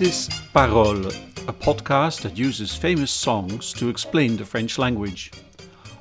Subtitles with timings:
[0.00, 1.14] This is Paroles,
[1.46, 5.30] a podcast that uses famous songs to explain the French language.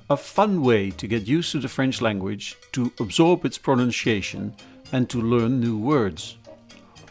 [0.10, 4.56] A fun way to get used to the French language, to absorb its pronunciation,
[4.94, 6.38] and to learn new words.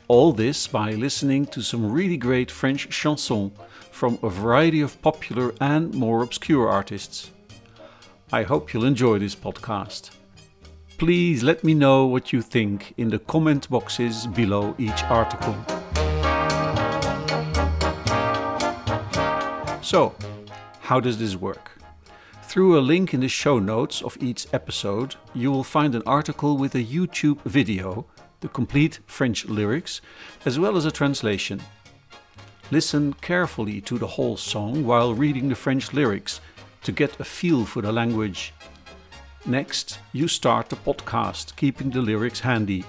[0.08, 3.52] All this by listening to some really great French chansons
[3.90, 7.32] from a variety of popular and more obscure artists.
[8.32, 10.12] I hope you'll enjoy this podcast.
[10.96, 15.54] Please let me know what you think in the comment boxes below each article.
[19.88, 20.14] So,
[20.80, 21.70] how does this work?
[22.42, 26.58] Through a link in the show notes of each episode, you will find an article
[26.58, 28.04] with a YouTube video,
[28.40, 30.02] the complete French lyrics,
[30.44, 31.62] as well as a translation.
[32.70, 36.42] Listen carefully to the whole song while reading the French lyrics
[36.82, 38.52] to get a feel for the language.
[39.46, 42.84] Next, you start the podcast, keeping the lyrics handy.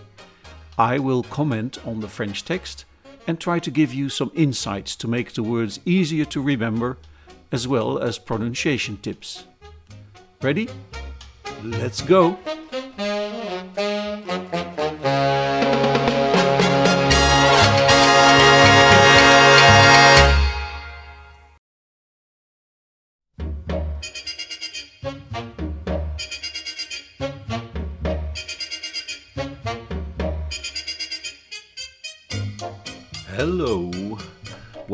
[0.78, 2.84] I will comment on the French text
[3.30, 6.98] and try to give you some insights to make the words easier to remember,
[7.52, 9.46] as well as pronunciation tips.
[10.42, 10.68] Ready?
[11.64, 12.40] Let's go!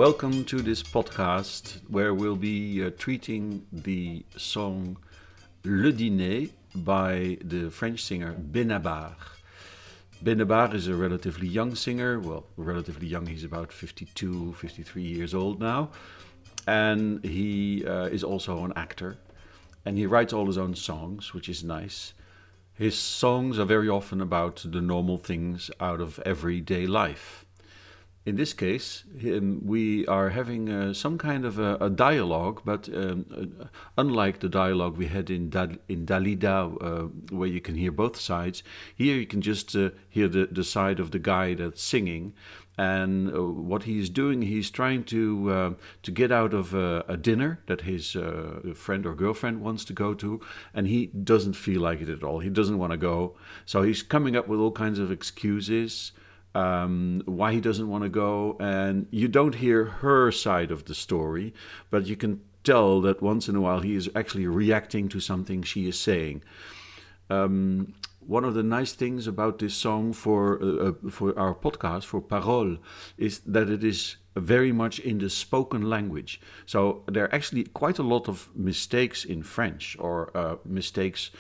[0.10, 4.98] Welcome to this podcast where we'll be uh, treating the song
[5.64, 9.16] Le Dîner by the French singer Bénabar.
[10.24, 15.60] Bénabar is a relatively young singer, well, relatively young, he's about 52, 53 years old
[15.60, 15.90] now,
[16.68, 19.18] and he uh, is also an actor
[19.86, 22.14] and he writes all his own songs, which is nice.
[22.76, 27.45] His songs are very often about the normal things out of everyday life
[28.26, 32.90] in this case, um, we are having uh, some kind of a, a dialogue, but
[32.90, 33.26] um,
[33.62, 33.66] uh,
[34.00, 38.20] unlike the dialogue we had in, da- in Dalida, uh, where you can hear both
[38.20, 38.64] sides,
[38.96, 42.34] here you can just uh, hear the, the side of the guy that's singing.
[42.80, 47.62] And uh, what he's doing, he's trying to uh, to get out of a dinner
[47.68, 48.18] that his
[48.76, 50.42] friend or girlfriend wants to go to,
[50.74, 52.40] and he doesn't feel like it at all.
[52.40, 56.12] He doesn't want to go, so he's coming up with all kinds of excuses
[56.56, 60.96] um, why he doesn't want to go, and you don't hear her side of the
[60.96, 61.54] story,
[61.92, 65.62] but you can tell that once in a while he is actually reacting to something
[65.62, 66.42] she is saying.
[67.30, 72.06] Um, one of the nice things about this song for uh, uh, for our podcast
[72.06, 72.80] for Paroles
[73.18, 76.42] is that it is very much in the spoken language.
[76.66, 81.32] So there are actually quite a lot of mistakes in French or uh, mistakes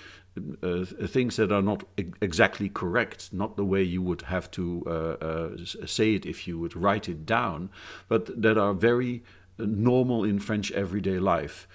[0.61, 1.83] uh, things that are not
[2.21, 5.49] exactly correct, not the way you would have to uh, uh,
[5.85, 7.69] say it if you would write it down,
[8.07, 9.23] but that are very
[9.59, 11.67] uh, normal in French everyday life.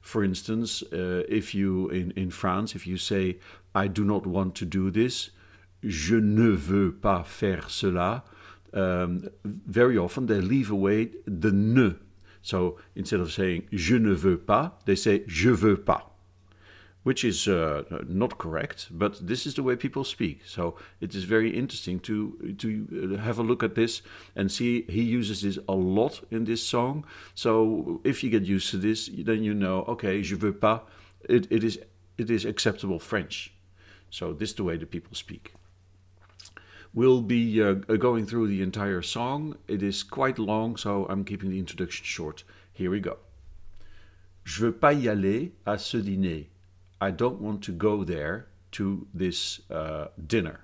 [0.00, 3.38] For instance, uh, if you in, in France, if you say,
[3.74, 5.30] I do not want to do this,
[5.82, 8.22] je ne veux pas faire cela,
[8.72, 11.94] um, very often they leave away the ne.
[12.42, 16.13] So instead of saying je ne veux pas, they say je veux pas
[17.04, 20.40] which is uh, not correct, but this is the way people speak.
[20.46, 22.68] So it is very interesting to to
[23.16, 24.02] uh, have a look at this
[24.34, 27.04] and see he uses this a lot in this song.
[27.34, 30.80] So if you get used to this, then you know, okay, je veux pas.
[31.28, 31.78] It, it is
[32.16, 33.52] it is acceptable French.
[34.10, 35.52] So this is the way the people speak.
[36.94, 39.56] We'll be uh, going through the entire song.
[39.66, 42.44] It is quite long, so I'm keeping the introduction short.
[42.72, 43.18] Here we go.
[44.44, 46.53] Je veux pas y aller à ce dîner.
[47.04, 50.60] I don't want to go there to this uh, dinner.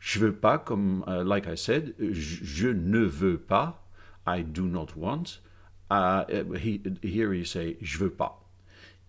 [0.00, 3.74] Je veux pas, comme, uh, like I said, je ne veux pas,
[4.26, 5.38] I do not want.
[5.88, 6.24] Uh,
[6.58, 8.32] he, here you say, je veux pas.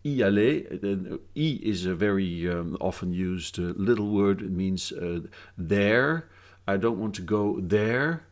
[0.03, 4.44] Y aller, uh, y is a very um, often used uh, little word.
[4.44, 5.21] It means uh,
[5.57, 6.29] there.
[6.67, 8.27] I don't want to go there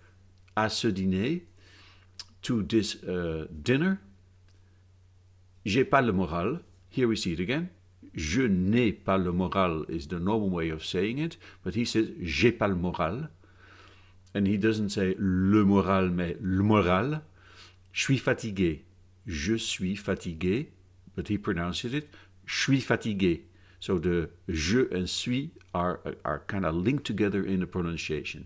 [0.56, 1.42] à ce dîner,
[2.44, 2.98] to this
[3.64, 4.00] dinner.
[5.66, 6.60] J'ai pas le moral.
[6.90, 7.70] Here we see it again
[8.14, 12.10] je n'ai pas le moral is the normal way of saying it, but he says
[12.22, 13.30] j'ai pas le moral.
[14.34, 17.22] And he doesn't say le moral, mais le moral.
[17.92, 18.84] Je suis fatigué.
[19.28, 20.70] Je suis fatigué,
[21.16, 22.08] but he pronounces it
[22.52, 23.42] je suis fatigué.
[23.80, 28.46] So the je and suis are, are kind of linked together in the pronunciation.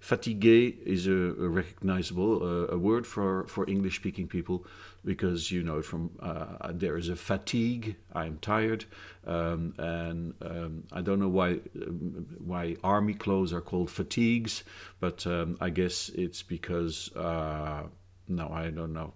[0.00, 4.66] Fatigué is a, a recognizable uh, a word for, for English speaking people
[5.04, 7.96] because you know from uh, there is a fatigue.
[8.12, 8.84] I'm tired,
[9.26, 14.62] um, and um, I don't know why um, why army clothes are called fatigues,
[15.00, 17.84] but um, I guess it's because uh,
[18.28, 19.14] no, I don't know.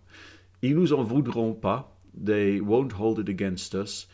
[0.63, 1.85] Ils nous en voudront pas.
[2.15, 4.07] They won't hold it against us.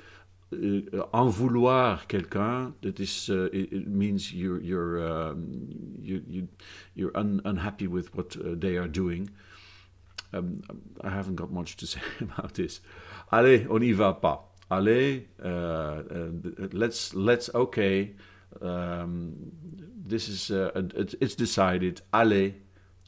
[0.52, 0.82] Uh,
[1.12, 5.69] en vouloir quelqu'un that is uh, it, it, means you're you're um,
[6.00, 6.49] you, you
[6.94, 9.31] you're un, unhappy with what uh, they are doing.
[10.32, 10.62] Um,
[11.02, 12.81] I haven't got much to say about this.
[13.32, 14.41] Allez on y va pas.
[14.70, 16.31] Allez uh, uh,
[16.73, 18.14] let's let's okay
[18.61, 19.35] um,
[20.06, 20.70] this is uh,
[21.20, 22.02] it's decided.
[22.12, 22.55] Allez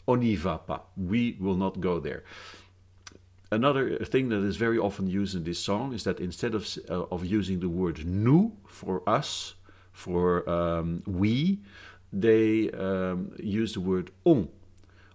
[0.08, 0.80] on y va pas.
[0.96, 2.24] We will not go there
[3.56, 7.14] another thing that is very often used in this song is that instead of uh,
[7.14, 9.54] of using the word nous for us,
[9.92, 11.58] for um, we,
[12.12, 14.48] they um, use the word on.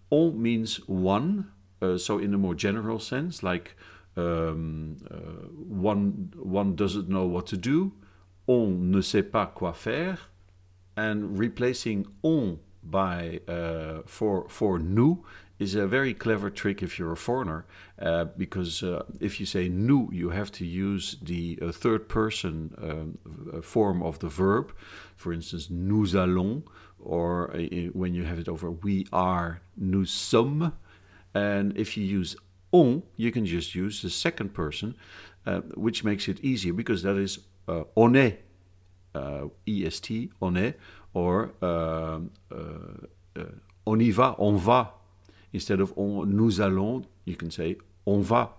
[0.10, 1.52] On means one,
[1.82, 3.76] uh, so in a more general sense, like
[4.18, 5.48] um, uh,
[5.92, 7.94] one one doesn't know what to do,
[8.48, 10.18] on ne sait pas quoi faire,
[10.98, 15.20] and replacing on by uh, for for nous
[15.62, 17.66] is a very clever trick if you're a foreigner,
[18.02, 22.74] uh, because uh, if you say nous, you have to use the uh, third person
[22.82, 24.74] um, form of the verb.
[25.16, 26.64] For instance, nous allons,
[27.00, 27.60] or uh,
[27.94, 30.72] when you have it over we are, nous sommes.
[31.36, 32.36] And if you use
[32.72, 34.96] on, you can just use the second person,
[35.76, 37.40] which makes it easier because that is
[37.96, 38.40] on est,
[39.16, 40.74] est, on est,
[41.14, 42.32] or um,
[43.86, 45.01] on y va, on va
[45.54, 48.50] Instead of on, nous allons, you can say on va.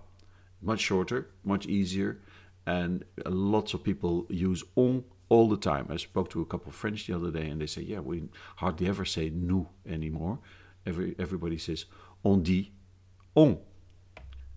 [0.61, 2.19] Much shorter, much easier,
[2.65, 5.87] and lots of people use on all the time.
[5.89, 8.23] I spoke to a couple of French the other day, and they say, "Yeah, we
[8.57, 10.39] hardly ever say nous anymore.
[10.85, 11.85] Every everybody says
[12.23, 12.71] on dit
[13.35, 13.57] on.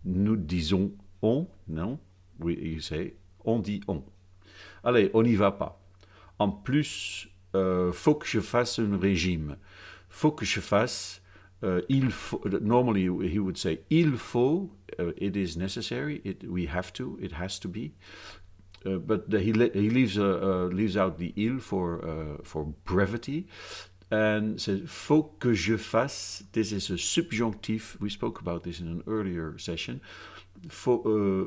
[0.04, 0.92] Nous disons
[1.22, 1.48] on.
[1.66, 1.98] No,
[2.38, 4.02] we, you say on dit on.
[4.84, 5.76] Allez, on n'y va pas.
[6.38, 9.56] En plus, euh, faut que je fasse un régime.
[10.08, 11.20] Faut que je fasse
[11.88, 16.92] il faut, normally he would say il faut, uh, it is necessary, it, we have
[16.92, 17.92] to, it has to be.
[18.84, 22.64] Uh, but the, he, he leaves, uh, uh, leaves out the il for, uh, for
[22.84, 23.48] brevity
[24.10, 26.44] and says faut que je fasse.
[26.52, 27.96] This is a subjunctive.
[28.00, 30.00] We spoke about this in an earlier session.
[30.68, 31.02] Faut,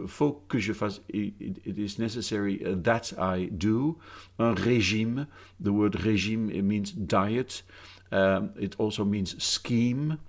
[0.08, 1.00] faut que je fasse.
[1.08, 1.34] It,
[1.66, 3.98] it is necessary that I do.
[4.38, 5.28] Un régime.
[5.62, 7.64] The word régime means diet.
[8.12, 10.20] Um, it also means scheme.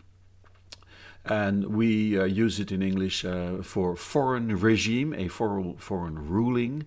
[1.24, 6.86] And we uh, use it in English uh, for foreign regime, a foreign, foreign ruling,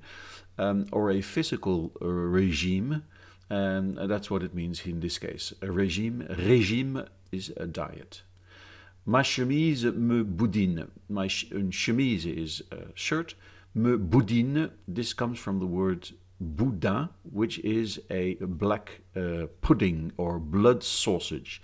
[0.58, 3.04] um, or a physical uh, regime.
[3.50, 5.54] And that's what it means in this case.
[5.62, 8.24] A regime, regime is a diet.
[9.06, 10.88] Ma chemise me boudine.
[11.10, 13.36] My sh chemise is a shirt.
[13.76, 16.10] Me boudine, this comes from the word
[16.44, 21.62] boudin, which is a black uh, pudding or blood sausage.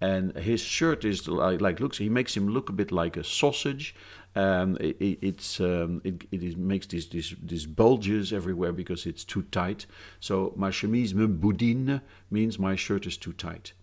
[0.00, 1.98] And his shirt is like, like, looks.
[1.98, 3.94] He makes him look a bit like a sausage.
[4.34, 9.24] Um, it, it's um, it, it is, makes these, these these bulges everywhere because it's
[9.24, 9.86] too tight.
[10.20, 13.74] So ma chemise me boudine means my shirt is too tight.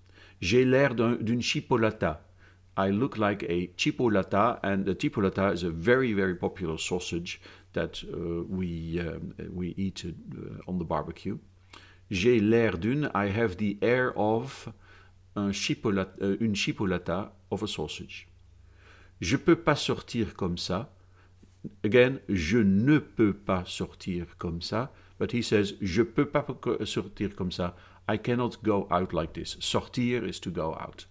[0.42, 2.18] J'ai l'air d'une chipolata.
[2.80, 7.42] I look like a chipolata, and the chipolata is a very very popular sausage
[7.74, 11.38] that uh, we um, we eat uh, on the barbecue.
[12.09, 13.12] J'ai l'air d'une.
[13.14, 14.69] I have the air of
[15.36, 18.30] un chipolata, uh, une chipolata of a sausage.
[19.19, 20.90] Je peux pas sortir comme ça.
[21.83, 24.94] Again, je ne peux pas sortir comme ça.
[25.19, 26.45] But he says, je peux pas
[26.86, 27.76] sortir comme ça.
[28.07, 29.57] I cannot go out like this.
[29.59, 31.08] Sortir is to go out.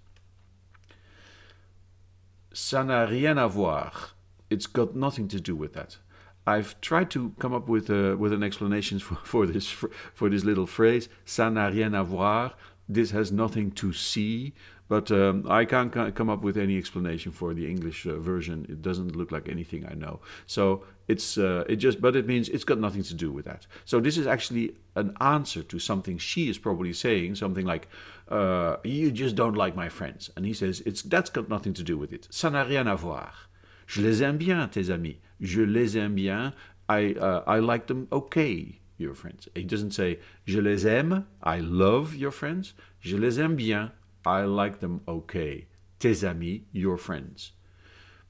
[2.53, 4.17] Ça n'a rien à voir.
[4.51, 5.99] It's got nothing to do with that.
[6.47, 10.31] I've tried to come up with a, with an explanation for, for this for, for
[10.31, 11.09] this little phrase.
[11.27, 12.57] Ça n'a rien à voir.
[12.89, 14.55] This has nothing to see.
[14.89, 18.65] But um, I can't come up with any explanation for the English uh, version.
[18.71, 20.21] It doesn't look like anything I know.
[20.47, 23.67] So it's uh, it just, but it means it's got nothing to do with that.
[23.85, 27.89] So this is actually an answer to something she is probably saying, something like,
[28.31, 31.83] uh, "You just don't like my friends," and he says, "It's that's got nothing to
[31.83, 32.29] do with it.
[32.31, 33.49] Ça n'a rien à voir.
[33.87, 36.53] Je les aime bien, tes amis." je les aime bien.
[36.89, 39.49] I, uh, I like them okay, your friends.
[39.55, 42.75] He doesn't say je les aime, I love your friends.
[43.01, 43.93] Je les aime bien,
[44.25, 45.67] I like them okay.
[45.99, 47.53] Tes amis, your friends.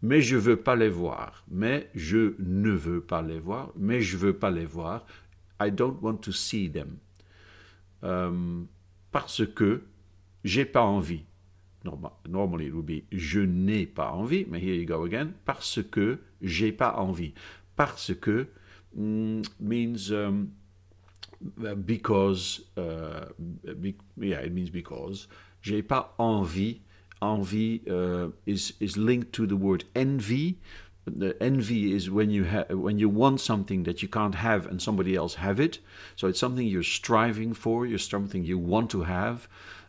[0.01, 1.45] Mais je veux pas les voir.
[1.49, 3.73] Mais je ne veux pas les voir.
[3.77, 5.05] Mais je veux pas les voir.
[5.61, 7.01] I don't want to see them.
[8.01, 8.69] Um,
[9.19, 9.83] parce que
[10.45, 11.25] j'ai pas envie.
[12.29, 15.33] Normally it would be je n'ai pas envie, but here you go again.
[15.45, 17.35] Parce que j'ai pas envie.
[17.75, 18.47] Parce que
[18.95, 20.51] mm, means um,
[21.85, 23.27] because, uh,
[24.17, 25.29] yeah, it means because.
[25.63, 26.83] J'ai pas envie.
[27.21, 30.59] Envie uh, is is linked to the word envy.
[31.11, 34.81] The envy is when you have when you want something that you can't have and
[34.81, 35.79] somebody else have it.
[36.17, 37.87] So it's something you're striving for.
[37.87, 39.49] You're something you want to have.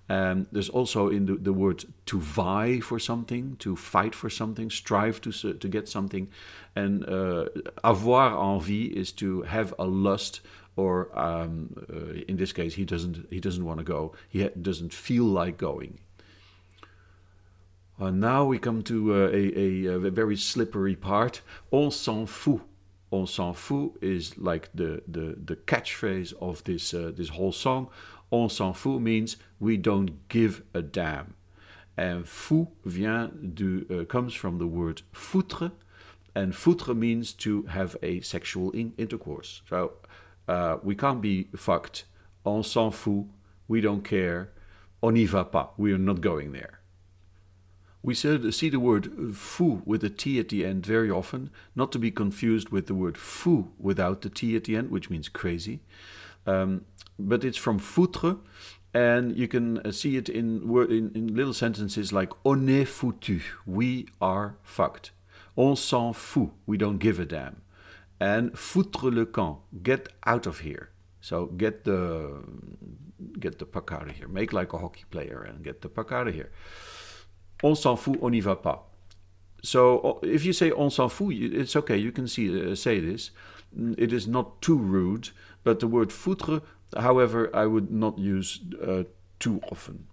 [0.10, 4.72] Um, there's also in the, the, word to vie for something, to fight for something,
[4.72, 6.30] strive to to get something,
[6.76, 7.46] and uh,
[7.84, 10.42] avoir envie is to have a lust,
[10.76, 14.14] or um, uh, in this case, he doesn't he doesn't want to go.
[14.28, 16.00] He doesn't feel like going.
[18.00, 21.42] Uh, now we come to uh, a, a, a, very slippery part.
[21.72, 22.62] On s'en fout.
[23.12, 27.90] On s'en fout is like the, the, the catchphrase of this, uh, this whole song.
[28.32, 31.34] On s'en fout means we don't give a damn.
[31.98, 35.74] And fou vient du, uh, comes from the word foutre,
[36.34, 39.62] and foutre means to have a sexual in intercourse.
[39.70, 39.92] So
[40.48, 42.06] uh, we can't be fucked.
[42.46, 43.26] On s'en fout.
[43.68, 44.52] We don't care.
[45.04, 45.72] On n'y va pas.
[45.78, 46.80] We are not going there.
[48.02, 52.00] We see the word fou with a T at the end very often, not to
[52.00, 55.82] be confused with the word fou without the T at the end, which means crazy.
[56.48, 56.86] Um,
[57.18, 58.40] but it's from foutre,
[58.94, 63.42] and you can uh, see it in, in, in little sentences like on est foutu,
[63.66, 65.12] we are fucked.
[65.58, 67.62] On s'en fout, we don't give a damn.
[68.20, 70.92] And foutre le camp, get out of here.
[71.22, 72.44] So get the
[73.40, 74.28] get the puck out of here.
[74.28, 76.52] Make like a hockey player and get the puck out of here.
[77.64, 78.86] On s'en fout, on n'y va pas.
[79.62, 81.98] So if you say on s'en fout, it's okay.
[81.98, 83.32] You can see uh, say this.
[83.78, 85.30] Mm, it is not too rude,
[85.64, 86.62] but the word foutre
[86.98, 89.04] However, I would not use uh,
[89.40, 90.08] too often.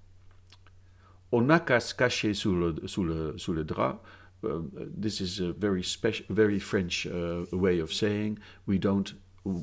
[1.33, 4.05] On n'a qu'à se cacher sous le, sous le, sous le drap.
[4.45, 9.15] Uh, this is a very special, very French uh, way of saying we don't.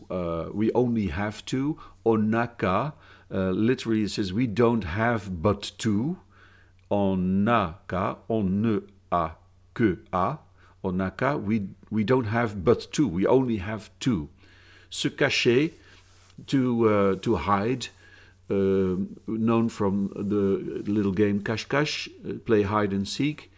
[0.10, 1.78] Uh, we only have to.
[2.04, 2.94] On n'a qu'à.
[3.32, 6.18] Uh, literally, it says we don't have but to.
[6.94, 8.20] On n'a qu'à.
[8.30, 9.40] On ne a
[9.74, 10.46] que à.
[10.84, 11.38] On n'a qu'à.
[11.38, 14.30] We we don't have but two, We only have two.
[14.92, 15.72] Se cacher
[16.48, 17.88] to uh, to hide.
[18.50, 23.50] Uh, known from the little game Cache Cache, uh, play hide and seek,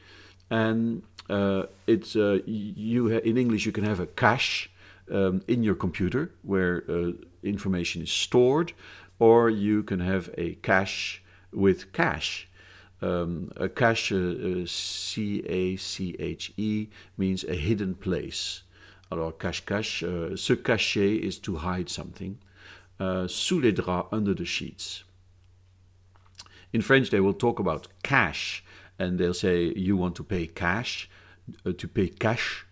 [0.49, 4.69] and uh, it's uh, you in English you can have a cache
[5.11, 7.11] um, in your computer where uh,
[7.43, 8.73] information is stored,
[9.19, 12.47] or you can have a cache with cache.
[13.05, 14.13] Um, a cache,
[14.65, 18.63] C A C H E, means a hidden place.
[19.12, 20.03] Alors cache cache,
[20.35, 22.39] se cacher is to hide something
[23.00, 25.03] uh, sous les draps, under the sheets.
[26.74, 28.63] In French, they will talk about cash,
[28.97, 31.07] and they'll say you want to pay cash,
[31.65, 32.65] uh, to pay cash,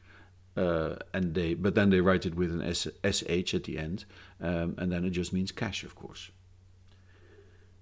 [0.58, 4.06] uh, and they but then they write it with an S, sh at the end,
[4.42, 6.32] um, and then it just means cash, of course.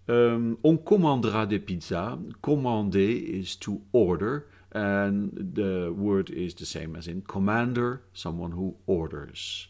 [0.08, 2.18] Um, on commandera des pizzas.
[2.42, 8.76] Commander is to order, and the word is the same as in commander, someone who
[8.88, 9.68] orders.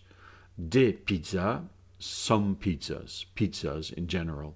[0.57, 1.61] Des pizzas
[2.01, 4.55] some pizzas, pizzas in general.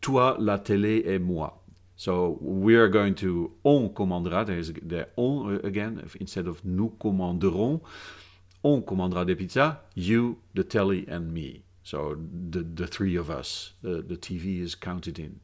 [0.00, 1.52] Toi, la télé et moi.
[1.96, 4.44] So we are going to on commandera.
[4.46, 7.80] There's the on again instead of nous commanderons.
[8.62, 9.76] On commandera des pizzas.
[9.94, 11.62] You, the telly, and me.
[11.82, 12.16] So
[12.50, 13.72] the the three of us.
[13.82, 15.40] The the TV is counted in.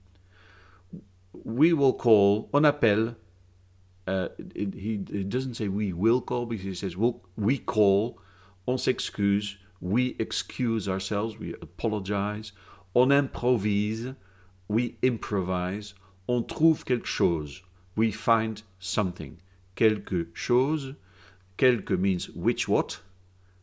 [1.33, 2.49] We will call.
[2.53, 3.17] On appelle.
[4.07, 8.21] Uh, it, he doesn't say we will call because he says we'll, we call.
[8.69, 12.53] On s'excuse we excuse ourselves, we apologize,
[12.95, 14.15] on improvise,
[14.69, 15.95] we improvise,
[16.27, 17.63] on trouve quelque chose,
[17.95, 19.39] we find something.
[19.75, 20.95] Quelque chose,
[21.57, 23.01] quelque means which what,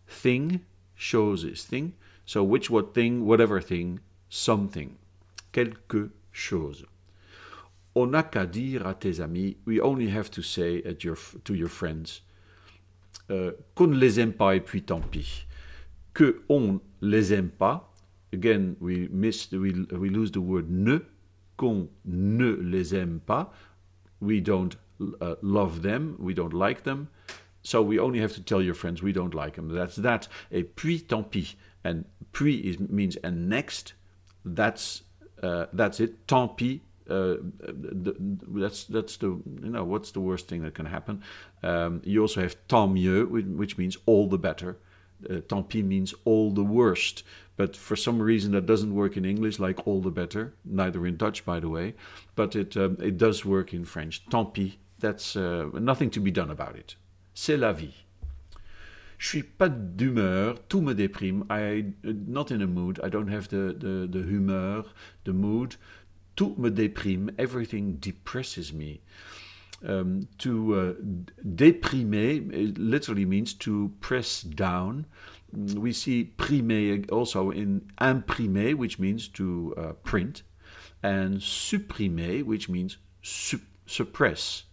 [0.08, 0.62] thing,
[0.96, 1.94] chose is thing,
[2.26, 4.00] so which what thing, whatever thing,
[4.30, 4.96] something.
[5.52, 6.86] Quelque chose.
[7.96, 11.54] On n'a qu'à dire à tes amis, we only have to say at your, to
[11.54, 12.22] your friends,
[13.30, 15.46] uh, qu'on ne les aime pas et puis tant pis
[16.14, 17.90] que on les aime pas.
[18.32, 21.00] Again, we miss, we, we lose the word ne.
[21.58, 23.52] Qu'on ne les aime pas.
[24.20, 24.76] We don't
[25.22, 26.16] uh, love them.
[26.20, 27.10] We don't like them.
[27.62, 29.70] So we only have to tell your friends we don't like them.
[29.70, 30.28] That's that.
[30.52, 31.56] Et puis tant pis.
[31.84, 33.94] And puis is, means and next.
[34.46, 35.04] That's
[35.42, 36.28] uh, that's it.
[36.28, 36.80] Tant pis.
[37.10, 38.16] Uh, the,
[38.48, 41.22] that's that's the you know what's the worst thing that can happen.
[41.62, 44.78] Um, you also have tant mieux, which means all the better
[45.30, 47.24] Uh, tant pis means all the worst.
[47.56, 50.54] But for some reason that doesn't work in English, like all the better.
[50.66, 51.94] Neither in Dutch, by the way.
[52.36, 54.22] But it um, it does work in French.
[54.30, 54.78] Tant pis.
[55.00, 56.96] That's uh, nothing to be done about it.
[57.34, 58.03] C'est la vie.
[59.24, 61.46] Je suis pas d'humeur, tout me déprime.
[61.50, 63.00] I not in a mood.
[63.02, 64.84] I don't have the the the humeur,
[65.24, 65.78] the mood.
[66.36, 67.30] Tout me déprime.
[67.38, 69.00] Everything depresses me.
[69.88, 70.94] Um, to uh,
[71.42, 75.06] déprimer literally means to press down.
[75.54, 80.44] We see primer also in imprimer, which means to uh, print,
[81.02, 84.64] and supprimer, which means sup suppress.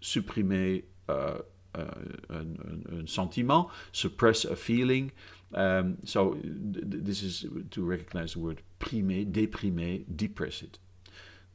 [0.00, 1.38] Supprimer uh,
[1.74, 5.12] un, sentiment, suppress a feeling.
[5.54, 10.78] Um, so this is to recognize the word primer, déprimer, depressed,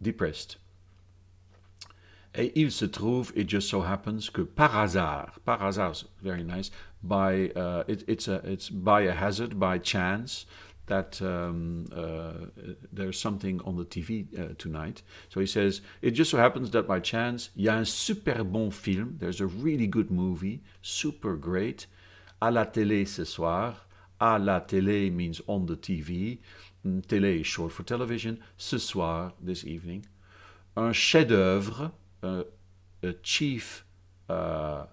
[0.01, 0.57] depressed.
[2.35, 6.69] Et il se trouve, it just so happens que par hasard, par hasard, very nice,
[7.01, 10.45] by uh, it, it's a it's by a hazard, by chance,
[10.87, 12.47] that um, uh,
[12.91, 15.03] there's something on the TV uh, tonight.
[15.29, 18.71] So he says, It just so happens that by chance, y a un super bon
[18.71, 21.87] film, there's a really good movie, super great,
[22.41, 23.85] à la télé ce soir.
[24.19, 26.39] À la télé means on the TV.
[26.85, 28.39] Mm, télé is short for television.
[28.57, 30.05] Ce soir, this evening.
[30.75, 31.91] Un chef-d'œuvre,
[32.23, 32.43] uh,
[33.03, 33.85] a chief
[34.29, 34.85] uh,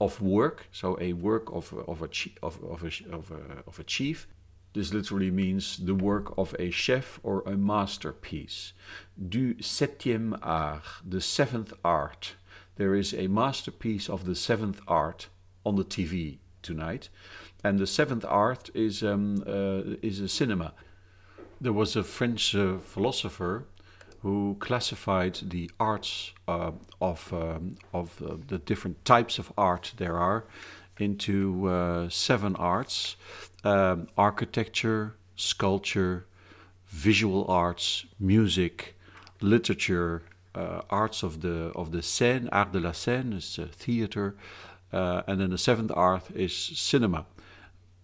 [0.00, 2.08] of work, so a work of, of, a,
[2.42, 4.26] of, of, a, of, a, of a chief
[4.74, 8.72] this literally means the work of a chef or a masterpiece.
[9.16, 12.34] Du septième art, the seventh art.
[12.76, 15.28] There is a masterpiece of the seventh art
[15.64, 17.08] on the TV tonight.
[17.64, 20.74] And the seventh art is, um, uh, is a cinema.
[21.60, 23.64] There was a French uh, philosopher
[24.20, 30.16] who classified the arts uh, of, um, of uh, the different types of art there
[30.16, 30.44] are
[30.98, 33.16] into uh, seven arts
[33.64, 36.26] um, architecture, sculpture,
[36.88, 38.96] visual arts, music,
[39.40, 40.22] literature,
[40.54, 44.34] uh, arts of the of the scène, art de la scène is uh, theater,
[44.92, 47.26] uh, and then the seventh art is cinema.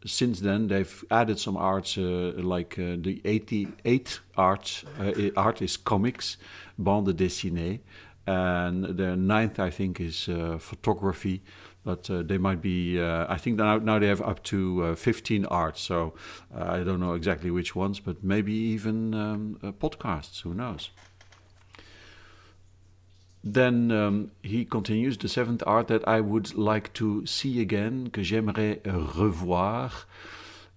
[0.06, 4.84] Since then, they've added some arts uh, like uh, the 88th art.
[5.00, 6.36] Uh, art is comics,
[6.78, 7.80] bande dessinée,
[8.26, 11.40] and the ninth, I think, is photography
[11.84, 13.00] but uh, they might be.
[13.00, 16.14] Uh, I think now now they have up to uh, 15 arts, so
[16.56, 20.40] uh, I don't know exactly which ones, but maybe even um, uh, podcasts.
[20.42, 20.90] Who knows?
[23.46, 28.22] Then um, he continues the seventh art that I would like to see again, que
[28.22, 29.90] j'aimerais revoir.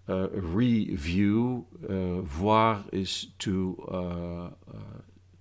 [0.09, 1.65] Uh, review,
[2.23, 3.75] voir is to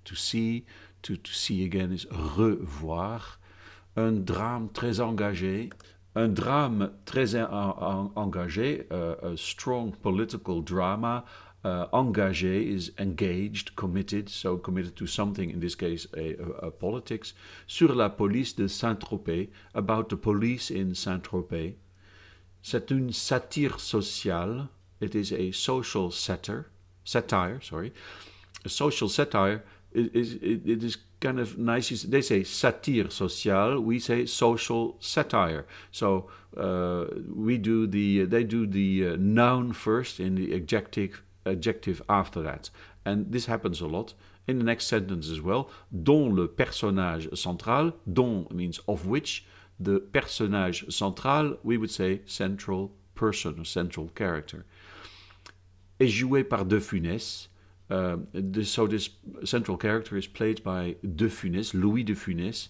[0.05, 0.65] to see,
[1.03, 3.23] to, to see again is revoir
[3.97, 5.71] un drame très engagé,
[6.15, 11.25] un drame très en, engagé, uh, a strong political drama.
[11.65, 17.35] Uh, engagé is engaged, committed, so committed to something, in this case, a politics.
[17.67, 21.75] Sur la police de Saint-Tropez, about the police in Saint-Tropez.
[22.63, 24.69] C'est une satire sociale.
[25.01, 26.67] It is a social satire.
[27.05, 27.93] Satire, sorry.
[28.65, 29.63] A social satire
[29.97, 32.03] is, it, it is kind of nice.
[32.03, 33.81] They say satire sociale.
[33.81, 35.67] We say social satire.
[35.91, 42.03] So uh, we do the they do the uh, noun first in the adjective adjective
[42.09, 42.71] after that,
[43.05, 44.15] and this happens a lot
[44.47, 45.71] in the next sentence as well.
[45.91, 47.93] Dont le personnage central.
[48.11, 49.45] Dont means of which.
[49.79, 51.59] The personnage central.
[51.63, 54.65] We would say central person, central character.
[56.01, 57.49] Est joué par De Funès.
[57.89, 59.11] Uh, this, so this
[59.45, 62.69] central character is played by De Funès, Louis De Funès,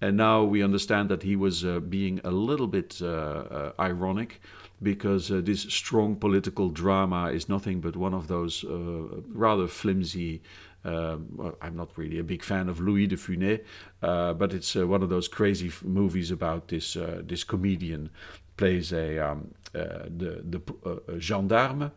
[0.00, 4.40] and now we understand that he was uh, being a little bit uh, uh ironic
[4.82, 10.42] because uh, this strong political drama is nothing but one of those uh, rather flimsy.
[10.84, 13.60] Well, I'm not really a big fan of Louis De Funès,
[14.00, 16.94] but it's one of those crazy movies about this
[17.26, 18.10] this comedian
[18.58, 20.60] plays a um, the the
[21.18, 21.90] gendarme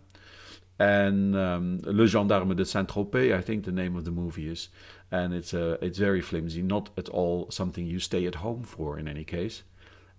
[0.80, 4.70] and um, Le Gendarme de Saint-Tropez, I think the name of the movie is,
[5.12, 9.00] and it's uh, it's very flimsy, not at all something you stay at home for
[9.00, 9.64] in any case.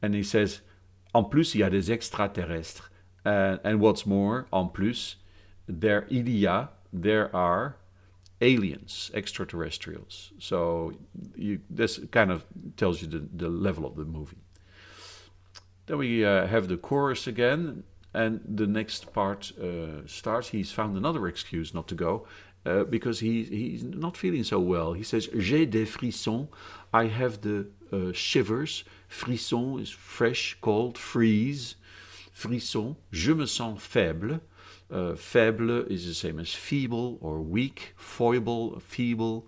[0.03, 0.61] And he says,
[1.15, 2.89] en plus il y a des extraterrestres,
[3.25, 5.17] uh, and what's more, en plus,
[5.69, 7.77] there il y a, there are
[8.41, 10.33] aliens, extraterrestrials.
[10.39, 10.93] So
[11.37, 12.45] you, this kind of
[12.77, 14.39] tells you the, the level of the movie.
[15.87, 17.83] Then we uh, have the chorus again.
[18.15, 20.49] And the next part uh, starts.
[20.49, 22.27] He's found another excuse not to go
[22.65, 24.93] uh, because he, he's not feeling so well.
[24.93, 26.49] He says, J'ai des frissons.
[26.93, 28.85] I have the uh, shivers.
[29.09, 31.77] Frisson is fresh, cold, freeze.
[32.39, 32.97] frisson.
[33.11, 34.41] Je me sens faible.
[34.91, 39.45] Uh, faible is the same as feeble or weak, foible, feeble.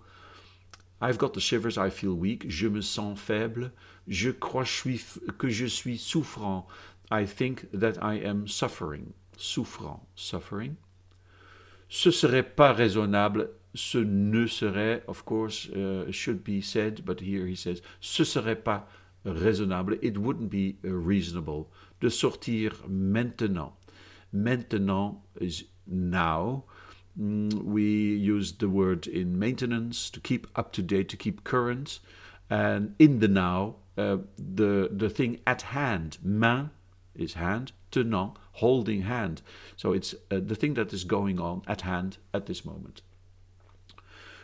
[0.99, 2.47] I've got the shivers, I feel weak.
[2.47, 3.71] Je me sens faible.
[4.07, 4.65] Je crois
[5.37, 6.67] que je suis souffrant.
[7.11, 9.13] I think that I am suffering.
[9.37, 10.77] Souffrant, suffering.
[11.89, 13.49] Ce serait pas raisonnable.
[13.75, 18.63] Ce ne serait, of course, uh, should be said, but here he says, ce serait
[18.63, 18.83] pas
[19.25, 19.99] raisonnable.
[20.01, 21.69] It wouldn't be reasonable.
[21.99, 23.73] De sortir maintenant.
[24.31, 26.63] Maintenant is now.
[27.19, 31.99] Mm, we use the word in maintenance to keep up to date, to keep current.
[32.49, 36.69] And in the now, uh, the, the thing at hand, main
[37.15, 39.41] is hand, tenant, holding hand.
[39.75, 43.01] So it's uh, the thing that is going on at hand at this moment.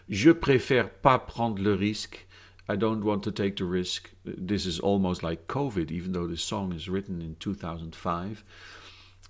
[0.09, 2.25] Je préfère pas prendre le risque.
[2.69, 4.11] I don't want to take the risk.
[4.25, 8.43] This is almost like COVID, even though the song is written in 2005.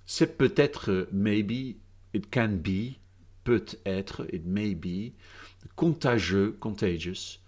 [0.06, 1.76] C'est peut-être, maybe,
[2.12, 2.98] it can be,
[3.44, 5.14] peut-être, it may be,
[5.76, 7.38] contagieux, contagious.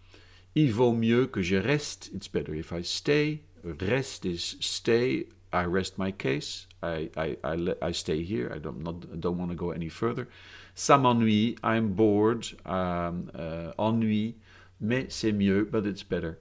[0.55, 3.43] Il vaut mieux que je reste, it's better if I stay.
[3.65, 8.83] Rest is stay, I rest my case, I, I, I, I stay here, I don't,
[8.83, 10.29] not, don't want to go any further.
[10.75, 14.37] Ça m'ennuie, I'm bored, um, uh, ennui,
[14.81, 16.39] mais c'est mieux, but it's better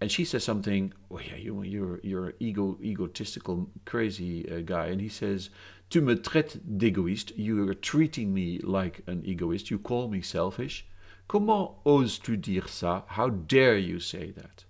[0.00, 0.92] and she says something.
[1.10, 5.50] Oh yeah, you, you're you're ego egotistical crazy uh, guy, and he says,
[5.90, 7.32] "Tu me traites d'égoïste.
[7.36, 9.70] You are treating me like an egoist.
[9.70, 10.86] You call me selfish.
[11.26, 13.04] Comment oses-tu dire ça?
[13.08, 14.64] How dare you say that?"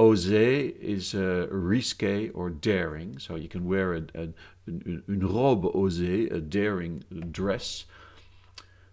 [0.00, 4.28] Oser is uh, risque or daring, so you can wear a, a,
[4.66, 7.84] une robe osée, a daring dress.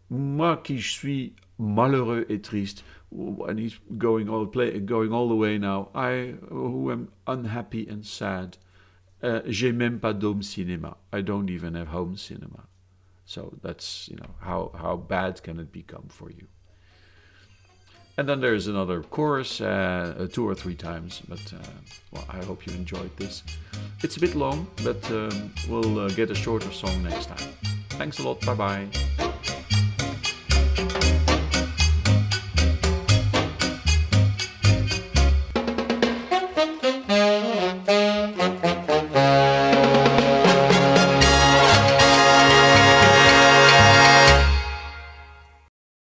[0.10, 5.58] Moi qui suis malheureux et triste, and he's going all play, going all the way
[5.58, 5.88] now.
[5.96, 8.58] I who am unhappy and sad.
[9.24, 10.98] Uh, j'ai même pas d'home cinéma.
[11.14, 12.68] I don't even have home cinema.
[13.24, 16.48] So that's you know how how bad can it become for you?
[18.18, 21.22] And then there's another chorus, uh, two or three times.
[21.28, 21.58] But uh,
[22.12, 23.44] well, I hope you enjoyed this.
[24.04, 27.54] It's a bit long, but um, we'll uh, get a shorter song next time.
[27.90, 28.42] Thanks a lot.
[28.42, 29.27] Bye bye.